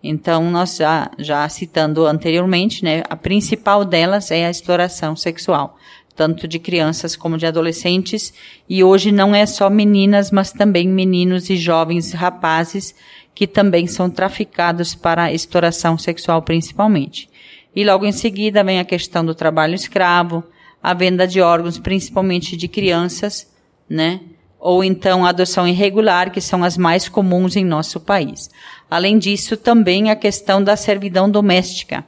Então, 0.00 0.48
nós 0.48 0.76
já, 0.76 1.10
já 1.18 1.48
citando 1.48 2.06
anteriormente, 2.06 2.84
né, 2.84 3.02
a 3.10 3.16
principal 3.16 3.84
delas 3.84 4.30
é 4.30 4.46
a 4.46 4.50
exploração 4.50 5.16
sexual, 5.16 5.76
tanto 6.14 6.46
de 6.46 6.60
crianças 6.60 7.16
como 7.16 7.36
de 7.36 7.46
adolescentes, 7.46 8.32
e 8.68 8.84
hoje 8.84 9.10
não 9.10 9.34
é 9.34 9.44
só 9.44 9.68
meninas, 9.68 10.30
mas 10.30 10.52
também 10.52 10.86
meninos 10.86 11.50
e 11.50 11.56
jovens 11.56 12.12
rapazes 12.12 12.94
que 13.34 13.48
também 13.48 13.88
são 13.88 14.08
traficados 14.08 14.94
para 14.94 15.32
exploração 15.32 15.98
sexual 15.98 16.42
principalmente. 16.42 17.28
E 17.74 17.84
logo 17.84 18.06
em 18.06 18.12
seguida 18.12 18.62
vem 18.62 18.78
a 18.78 18.84
questão 18.84 19.26
do 19.26 19.34
trabalho 19.34 19.74
escravo, 19.74 20.44
a 20.84 20.92
venda 20.92 21.26
de 21.26 21.40
órgãos, 21.40 21.78
principalmente 21.78 22.58
de 22.58 22.68
crianças, 22.68 23.50
né? 23.88 24.20
Ou 24.60 24.84
então 24.84 25.24
a 25.24 25.30
adoção 25.30 25.66
irregular, 25.66 26.30
que 26.30 26.42
são 26.42 26.62
as 26.62 26.76
mais 26.76 27.08
comuns 27.08 27.56
em 27.56 27.64
nosso 27.64 27.98
país. 27.98 28.50
Além 28.90 29.18
disso, 29.18 29.56
também 29.56 30.10
a 30.10 30.16
questão 30.16 30.62
da 30.62 30.76
servidão 30.76 31.30
doméstica. 31.30 32.04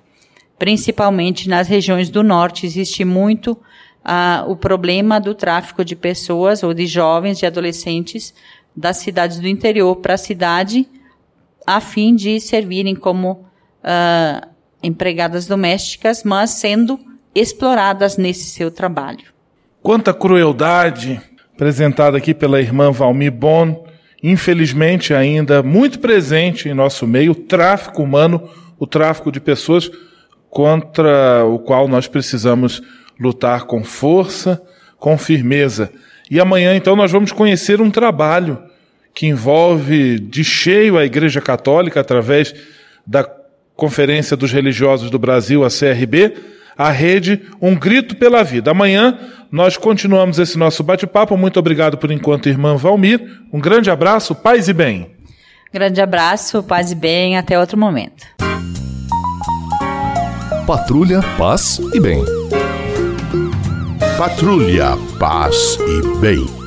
Principalmente 0.59 1.49
nas 1.49 1.69
regiões 1.69 2.11
do 2.11 2.23
norte 2.23 2.67
existe 2.67 3.03
muito 3.03 3.53
uh, 3.53 4.47
o 4.47 4.55
problema 4.55 5.19
do 5.19 5.35
tráfico 5.35 5.83
de 5.83 5.97
pessoas 5.97 6.63
ou 6.63 6.75
de 6.75 6.87
jovens, 6.87 7.39
de 7.39 7.47
adolescentes 7.47 8.35
das 8.77 8.99
cidades 8.99 9.41
do 9.41 9.49
interior 9.49 9.97
para 9.97 10.15
a 10.15 10.19
cidade 10.19 10.87
a 11.67 11.81
fim 11.81 12.15
de 12.15 12.39
servirem 12.41 12.95
como 12.95 13.33
uh, 13.33 14.47
empregadas 14.83 15.47
domésticas, 15.47 16.23
mas 16.25 16.51
sendo 16.51 17.16
exploradas 17.41 18.17
nesse 18.17 18.45
seu 18.51 18.71
trabalho. 18.71 19.25
Quanta 19.83 20.13
crueldade 20.13 21.21
apresentada 21.55 22.19
aqui 22.19 22.35
pela 22.35 22.61
irmã 22.61 22.91
Valmi 22.91 23.31
Bon, 23.31 23.87
infelizmente 24.23 25.15
ainda 25.15 25.63
muito 25.63 25.99
presente 25.99 26.69
em 26.69 26.75
nosso 26.75 27.07
meio, 27.07 27.33
o 27.33 27.35
tráfico 27.35 28.03
humano, 28.03 28.49
o 28.79 28.87
tráfico 28.87 29.31
de 29.31 29.41
pessoas, 29.41 29.91
contra 30.51 31.45
o 31.45 31.59
qual 31.59 31.87
nós 31.89 32.07
precisamos 32.09 32.83
lutar 33.19 33.65
com 33.65 33.85
força, 33.85 34.63
com 34.99 35.17
firmeza. 35.17 35.91
E 36.31 36.41
amanhã, 36.41 36.75
então, 36.75 36.97
nós 36.97 37.13
vamos 37.13 37.33
conhecer 37.33 37.81
um 37.81 37.91
trabalho 37.91 38.59
que 39.15 39.27
envolve 39.27 40.19
de 40.19 40.45
cheio 40.45 40.99
a 40.99 41.05
Igreja 41.05 41.41
Católica 41.41 42.01
através 42.01 42.55
da 43.07 43.29
Conferência 43.75 44.37
dos 44.37 44.53
Religiosos 44.53 45.11
do 45.11 45.19
Brasil, 45.19 45.65
a 45.65 45.69
CRB, 45.69 46.35
a 46.77 46.91
rede 46.91 47.43
Um 47.61 47.75
Grito 47.75 48.17
pela 48.17 48.43
Vida. 48.43 48.71
Amanhã 48.71 49.19
nós 49.51 49.77
continuamos 49.77 50.39
esse 50.39 50.59
nosso 50.59 50.83
bate-papo. 50.83 51.37
Muito 51.37 51.59
obrigado 51.59 51.97
por 51.97 52.11
enquanto, 52.11 52.49
irmã 52.49 52.77
Valmir. 52.77 53.41
Um 53.53 53.61
grande 53.61 53.91
abraço, 53.91 54.35
paz 54.35 54.69
e 54.69 54.73
bem. 54.73 55.11
Grande 55.73 56.01
abraço, 56.01 56.63
paz 56.63 56.91
e 56.91 56.95
bem, 56.95 57.37
até 57.37 57.59
outro 57.59 57.79
momento. 57.79 58.25
Patrulha, 60.67 61.21
paz 61.39 61.81
e 61.95 62.01
bem. 62.01 62.25
Patrulha, 64.19 64.97
paz 65.19 65.79
e 65.81 66.19
bem. 66.19 66.66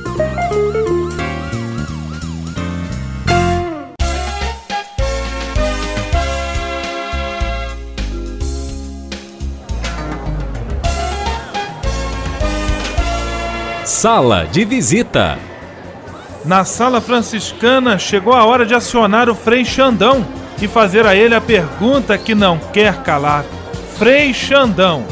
Sala 14.00 14.46
de 14.50 14.64
visita. 14.64 15.38
Na 16.42 16.64
sala 16.64 17.02
franciscana 17.02 17.98
chegou 17.98 18.32
a 18.32 18.46
hora 18.46 18.64
de 18.64 18.74
acionar 18.74 19.28
o 19.28 19.34
Frei 19.34 19.62
Xandão 19.62 20.26
e 20.58 20.66
fazer 20.66 21.04
a 21.04 21.14
ele 21.14 21.34
a 21.34 21.40
pergunta 21.42 22.16
que 22.16 22.34
não 22.34 22.58
quer 22.72 23.02
calar. 23.02 23.44
Frei 23.98 24.32
Xandão, 24.32 25.04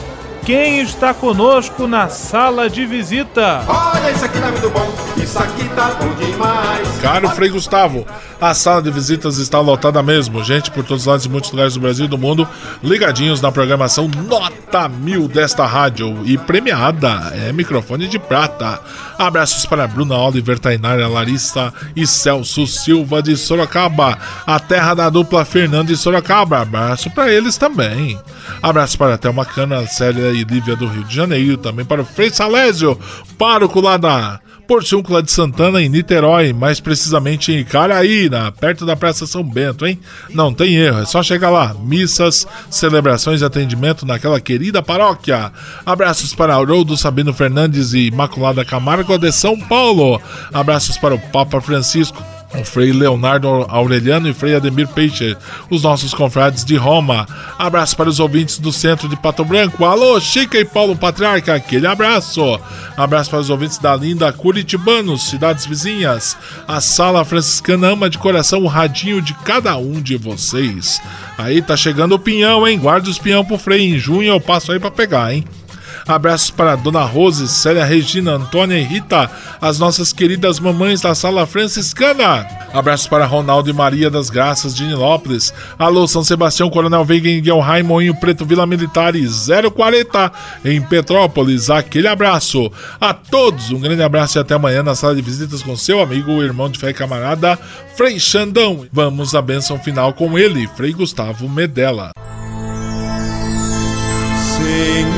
quem 0.42 0.81
está 0.81 1.12
conosco 1.12 1.87
na 1.87 2.09
sala 2.09 2.70
de 2.70 2.87
visita? 2.87 3.61
Olha, 3.98 4.12
isso 4.12 4.24
aqui 4.24 4.40
tá 4.40 4.50
muito 4.50 4.70
bom, 4.70 4.94
isso 5.16 5.38
aqui 5.38 5.68
tá 5.70 5.90
bom 6.00 6.14
demais. 6.14 6.98
Caro 7.02 7.28
Frei 7.30 7.50
Gustavo, 7.50 8.06
a 8.40 8.54
sala 8.54 8.80
de 8.80 8.92
visitas 8.92 9.38
está 9.38 9.58
lotada 9.58 10.00
mesmo. 10.04 10.44
Gente 10.44 10.70
por 10.70 10.84
todos 10.84 11.02
os 11.02 11.06
lados 11.06 11.26
e 11.26 11.28
muitos 11.28 11.50
lugares 11.50 11.74
do 11.74 11.80
Brasil 11.80 12.04
e 12.04 12.08
do 12.08 12.16
mundo 12.16 12.46
ligadinhos 12.82 13.40
na 13.40 13.50
programação 13.50 14.08
Nota 14.28 14.88
Mil 14.88 15.26
desta 15.26 15.66
rádio 15.66 16.22
e 16.24 16.38
premiada. 16.38 17.32
É 17.34 17.52
microfone 17.52 18.06
de 18.06 18.18
prata. 18.20 18.80
Abraços 19.18 19.66
para 19.66 19.88
Bruna 19.88 20.16
Oliver, 20.16 20.61
Tainara, 20.61 21.08
Larissa 21.08 21.72
e 21.96 22.06
Celso 22.06 22.68
Silva 22.68 23.20
de 23.20 23.37
Sorocaba, 23.37 24.16
a 24.46 24.61
terra 24.61 24.94
da 24.94 25.11
dupla 25.11 25.44
Fernando 25.44 25.90
e 25.90 25.96
Sorocaba. 25.96 26.61
Abraço 26.61 27.11
para 27.11 27.32
eles 27.32 27.56
também. 27.56 28.16
Abraço 28.62 28.96
para 28.96 29.18
Thelma 29.18 29.44
Cana, 29.44 29.87
Célia 29.87 30.30
e 30.30 30.44
Lívia 30.44 30.76
do 30.76 30.87
Rio 30.87 31.02
de 31.02 31.14
Janeiro. 31.14 31.56
Também 31.56 31.84
para 31.84 32.02
o 32.02 32.04
Frei 32.04 32.30
Salésio, 32.30 32.96
pároco 33.37 33.80
lá 33.88 33.96
da 33.96 34.40
Porciúncula 34.66 35.22
de 35.22 35.31
Santana, 35.31 35.81
em 35.81 35.88
Niterói, 35.88 36.53
mais 36.53 36.79
precisamente 36.79 37.53
em 37.53 37.64
Caraína, 37.64 38.53
perto 38.53 38.85
da 38.85 38.94
Praça 38.94 39.27
São 39.27 39.42
Bento, 39.42 39.87
hein? 39.87 39.98
Não 40.29 40.53
tem 40.53 40.77
erro, 40.77 41.01
é 41.01 41.07
só 41.07 41.22
chegar 41.22 41.48
lá. 41.48 41.74
Missas, 41.81 42.46
celebrações 42.68 43.40
e 43.40 43.44
atendimento 43.46 44.05
naquela 44.05 44.38
querida 44.40 44.83
paróquia. 44.83 45.51
Abraços 45.87 46.35
para 46.35 46.55
Haroldo 46.55 46.98
Sabino 46.98 47.33
Fernandes 47.33 47.94
e 47.94 48.09
Imaculada 48.09 48.62
Camargo 48.62 49.16
de 49.16 49.33
São 49.33 49.59
Paulo. 49.59 50.20
Abraços 50.53 50.98
para 50.98 51.14
o 51.14 51.18
Papa 51.18 51.62
Francisco 51.62 52.22
o 52.54 52.64
Frei 52.64 52.92
Leonardo 52.92 53.48
Aureliano 53.68 54.28
e 54.28 54.34
Frei 54.34 54.54
Ademir 54.54 54.88
Peixe, 54.88 55.37
os 55.68 55.82
nossos 55.82 56.14
confrades 56.14 56.64
de 56.64 56.76
Roma. 56.76 57.26
Abraço 57.58 57.96
para 57.96 58.08
os 58.08 58.20
ouvintes 58.20 58.58
do 58.58 58.72
centro 58.72 59.08
de 59.08 59.16
Pato 59.16 59.44
Branco. 59.44 59.84
Alô, 59.84 60.18
Chica 60.18 60.58
e 60.58 60.64
Paulo 60.64 60.96
Patriarca, 60.96 61.54
aquele 61.54 61.87
abraço. 61.87 62.58
Abraço 62.96 63.30
para 63.30 63.40
os 63.40 63.50
ouvintes 63.50 63.78
da 63.78 63.94
linda 63.94 64.32
Curitibanos, 64.32 65.28
cidades 65.28 65.66
vizinhas. 65.66 66.37
A 66.66 66.80
sala 66.80 67.24
franciscana 67.24 67.88
ama 67.88 68.08
de 68.08 68.18
coração 68.18 68.62
o 68.62 68.66
radinho 68.66 69.20
de 69.20 69.34
cada 69.34 69.76
um 69.76 70.00
de 70.00 70.16
vocês. 70.16 71.00
Aí 71.37 71.61
tá 71.61 71.76
chegando 71.76 72.14
o 72.14 72.18
pinhão, 72.18 72.66
hein? 72.66 72.78
Guarda 72.78 73.11
os 73.11 73.18
pinhão 73.18 73.44
pro 73.44 73.58
Frei. 73.58 73.94
Em 73.94 73.98
junho 73.98 74.28
eu 74.28 74.40
passo 74.40 74.72
aí 74.72 74.80
para 74.80 74.90
pegar, 74.90 75.32
hein? 75.32 75.44
Abraços 76.09 76.51
para 76.51 76.75
Dona 76.75 77.05
Rose, 77.05 77.47
Célia 77.47 77.85
Regina, 77.85 78.33
Antônia 78.33 78.79
e 78.79 78.83
Rita, 78.83 79.31
as 79.61 79.79
nossas 79.79 80.11
queridas 80.11 80.59
mamães 80.59 81.03
da 81.03 81.14
sala 81.14 81.47
franciscana. 81.47 82.47
Abraços 82.73 83.07
para 83.07 83.27
Ronaldo 83.27 83.68
e 83.68 83.75
Maria 83.75 84.09
das 84.09 84.31
Graças 84.31 84.75
de 84.75 84.85
Nilópolis. 84.85 85.53
Alô, 85.79 86.09
São 86.09 86.25
Sebastião, 86.25 86.71
Coronel 86.71 87.05
Veiga 87.05 87.29
em 87.29 87.42
Guilherme, 87.42 87.83
Moinho 87.83 88.14
Preto, 88.14 88.47
Vila 88.47 88.66
Militar 88.66 89.14
e 89.14 89.27
040 89.27 90.33
em 90.64 90.81
Petrópolis. 90.81 91.68
Aquele 91.68 92.09
abraço 92.09 92.73
a 92.99 93.12
todos. 93.12 93.71
Um 93.71 93.81
grande 93.81 94.03
abraço 94.03 94.38
e 94.38 94.40
até 94.40 94.55
amanhã 94.55 94.83
na 94.83 94.94
sala 94.94 95.14
de 95.14 95.21
visitas 95.21 95.62
com 95.62 95.77
seu 95.77 96.01
amigo, 96.01 96.42
irmão 96.42 96.71
de 96.71 96.79
fé 96.79 96.88
e 96.88 96.94
camarada, 96.94 97.59
Frei 97.97 98.18
Xandão. 98.18 98.87
Vamos 98.90 99.35
à 99.35 99.42
bênção 99.42 99.79
final 99.79 100.14
com 100.14 100.38
ele, 100.38 100.66
Frei 100.75 100.94
Gustavo 100.94 101.49
Medella. 101.49 102.12
Senhor, 104.57 105.17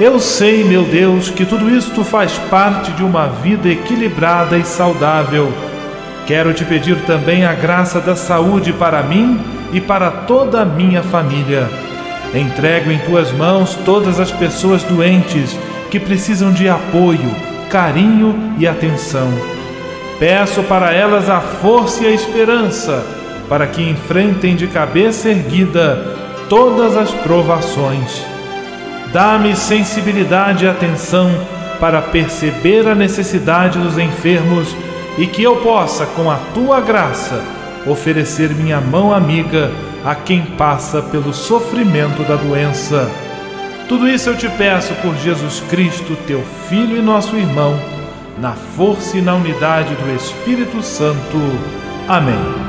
Eu 0.00 0.18
sei, 0.18 0.64
meu 0.64 0.82
Deus, 0.84 1.28
que 1.28 1.44
tudo 1.44 1.68
isto 1.68 2.02
faz 2.02 2.32
parte 2.48 2.90
de 2.92 3.04
uma 3.04 3.26
vida 3.26 3.68
equilibrada 3.68 4.56
e 4.56 4.64
saudável. 4.64 5.52
Quero 6.26 6.54
te 6.54 6.64
pedir 6.64 6.96
também 7.04 7.44
a 7.44 7.52
graça 7.52 8.00
da 8.00 8.16
saúde 8.16 8.72
para 8.72 9.02
mim 9.02 9.38
e 9.74 9.78
para 9.78 10.10
toda 10.10 10.62
a 10.62 10.64
minha 10.64 11.02
família. 11.02 11.68
Entrego 12.34 12.90
em 12.90 12.98
tuas 13.00 13.30
mãos 13.30 13.74
todas 13.84 14.18
as 14.18 14.32
pessoas 14.32 14.82
doentes 14.84 15.54
que 15.90 16.00
precisam 16.00 16.50
de 16.50 16.66
apoio, 16.66 17.36
carinho 17.68 18.54
e 18.58 18.66
atenção. 18.66 19.28
Peço 20.18 20.62
para 20.62 20.94
elas 20.94 21.28
a 21.28 21.42
força 21.42 22.04
e 22.04 22.06
a 22.06 22.10
esperança 22.10 23.04
para 23.50 23.66
que 23.66 23.82
enfrentem 23.82 24.56
de 24.56 24.66
cabeça 24.66 25.28
erguida 25.28 26.16
todas 26.48 26.96
as 26.96 27.10
provações. 27.10 28.39
Dá-me 29.12 29.56
sensibilidade 29.56 30.64
e 30.64 30.68
atenção 30.68 31.30
para 31.80 32.00
perceber 32.00 32.86
a 32.86 32.94
necessidade 32.94 33.78
dos 33.78 33.98
enfermos 33.98 34.74
e 35.18 35.26
que 35.26 35.42
eu 35.42 35.56
possa, 35.56 36.06
com 36.06 36.30
a 36.30 36.36
tua 36.54 36.80
graça, 36.80 37.42
oferecer 37.86 38.50
minha 38.50 38.80
mão 38.80 39.12
amiga 39.12 39.70
a 40.04 40.14
quem 40.14 40.42
passa 40.42 41.02
pelo 41.02 41.32
sofrimento 41.32 42.22
da 42.22 42.36
doença. 42.36 43.10
Tudo 43.88 44.08
isso 44.08 44.30
eu 44.30 44.36
te 44.36 44.48
peço 44.50 44.94
por 44.96 45.16
Jesus 45.16 45.60
Cristo, 45.68 46.16
teu 46.26 46.44
Filho 46.68 46.96
e 46.96 47.02
nosso 47.02 47.36
irmão, 47.36 47.76
na 48.38 48.52
força 48.52 49.16
e 49.16 49.20
na 49.20 49.34
unidade 49.34 49.94
do 49.94 50.14
Espírito 50.14 50.82
Santo. 50.82 51.38
Amém. 52.06 52.59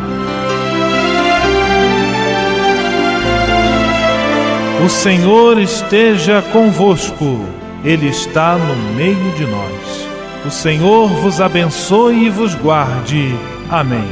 O 4.83 4.89
Senhor 4.89 5.59
esteja 5.59 6.41
convosco, 6.51 7.45
Ele 7.83 8.07
está 8.07 8.57
no 8.57 8.75
meio 8.95 9.31
de 9.37 9.45
nós. 9.45 10.07
O 10.43 10.49
Senhor 10.49 11.07
vos 11.07 11.39
abençoe 11.39 12.25
e 12.25 12.29
vos 12.31 12.55
guarde. 12.55 13.35
Amém. 13.69 14.09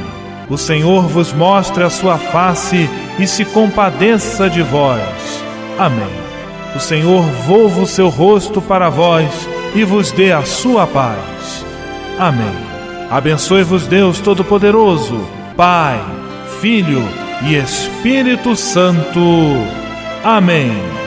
O 0.47 0.57
Senhor 0.59 1.07
vos 1.07 1.33
mostre 1.33 1.83
a 1.83 1.89
sua 1.89 2.19
face 2.19 2.87
e 3.17 3.25
se 3.25 3.45
compadeça 3.45 4.47
de 4.47 4.61
vós. 4.61 5.43
Amém. 5.77 6.07
O 6.75 6.79
Senhor 6.79 7.23
volva 7.47 7.81
o 7.81 7.87
seu 7.87 8.09
rosto 8.09 8.61
para 8.61 8.89
vós 8.89 9.49
e 9.73 9.83
vos 9.83 10.11
dê 10.11 10.31
a 10.31 10.43
sua 10.43 10.85
paz. 10.85 11.65
Amém. 12.19 12.69
Abençoe-vos 13.09 13.87
Deus 13.87 14.19
Todo-Poderoso, 14.19 15.19
Pai, 15.57 15.99
Filho 16.61 17.03
e 17.41 17.55
Espírito 17.55 18.55
Santo. 18.55 19.78
Amém. 20.23 20.98